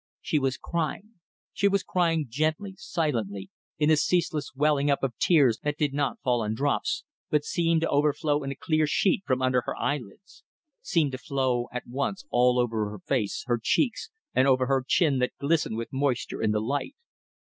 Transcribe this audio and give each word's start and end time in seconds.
She 0.19 0.39
was 0.39 0.57
crying. 0.57 1.11
She 1.53 1.67
was 1.67 1.83
crying 1.83 2.25
gently, 2.27 2.73
silently, 2.75 3.51
in 3.77 3.91
a 3.91 3.95
ceaseless 3.95 4.49
welling 4.55 4.89
up 4.89 5.03
of 5.03 5.15
tears 5.19 5.59
that 5.61 5.77
did 5.77 5.93
not 5.93 6.19
fall 6.23 6.43
in 6.43 6.55
drops, 6.55 7.03
but 7.29 7.43
seemed 7.45 7.81
to 7.81 7.89
overflow 7.89 8.41
in 8.41 8.51
a 8.51 8.55
clear 8.55 8.87
sheet 8.87 9.21
from 9.27 9.43
under 9.43 9.61
her 9.67 9.77
eyelids 9.77 10.43
seemed 10.81 11.11
to 11.11 11.19
flow 11.19 11.67
at 11.71 11.85
once 11.85 12.25
all 12.31 12.57
over 12.57 12.89
her 12.89 12.97
face, 12.97 13.43
her 13.45 13.59
cheeks, 13.61 14.09
and 14.33 14.47
over 14.47 14.65
her 14.65 14.83
chin 14.87 15.19
that 15.19 15.33
glistened 15.39 15.77
with 15.77 15.93
moisture 15.93 16.41
in 16.41 16.49
the 16.49 16.59
light. 16.61 16.95